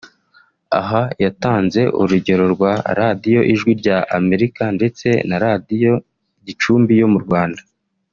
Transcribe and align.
Aha 0.79 1.03
yatanze 1.23 1.81
urugero 2.01 2.45
rwa 2.53 2.73
Radiyo 2.99 3.41
ijwi 3.53 3.71
rya 3.81 3.97
Amerika 4.17 4.63
ndetse 4.77 5.07
na 5.29 5.35
Radiyo 5.45 5.93
Gicumbi 6.45 6.93
yo 7.01 7.09
mu 7.13 7.21
Rwanda 7.25 7.61